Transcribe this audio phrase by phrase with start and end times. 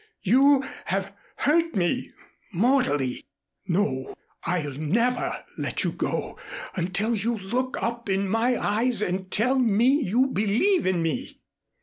[0.23, 2.09] You have hurt me
[2.51, 3.23] mortally."
[3.67, 4.15] "No.
[4.45, 6.39] I'll never let you go,
[6.73, 11.39] until you look up in my eyes and tell me you believe in me."